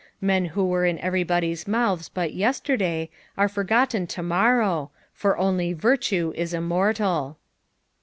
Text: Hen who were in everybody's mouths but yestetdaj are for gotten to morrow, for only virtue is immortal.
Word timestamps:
Hen 0.19 0.45
who 0.45 0.65
were 0.65 0.83
in 0.83 0.97
everybody's 0.97 1.67
mouths 1.67 2.09
but 2.09 2.31
yestetdaj 2.33 3.09
are 3.37 3.47
for 3.47 3.63
gotten 3.63 4.07
to 4.07 4.23
morrow, 4.23 4.89
for 5.13 5.37
only 5.37 5.73
virtue 5.73 6.33
is 6.35 6.55
immortal. 6.55 7.37